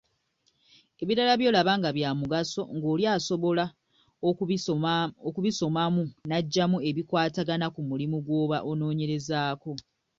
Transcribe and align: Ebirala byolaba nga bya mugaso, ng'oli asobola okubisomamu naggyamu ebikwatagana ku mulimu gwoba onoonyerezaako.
Ebirala 1.01 1.33
byolaba 1.39 1.71
nga 1.79 1.89
bya 1.95 2.11
mugaso, 2.19 2.61
ng'oli 2.75 3.03
asobola 3.15 3.65
okubisomamu 5.27 6.01
naggyamu 6.29 6.77
ebikwatagana 6.89 7.65
ku 7.75 7.81
mulimu 7.89 8.17
gwoba 8.25 8.57
onoonyerezaako. 8.69 9.71